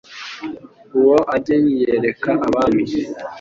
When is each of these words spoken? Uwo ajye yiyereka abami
Uwo 0.97 1.17
ajye 1.35 1.55
yiyereka 1.65 2.29
abami 2.47 2.83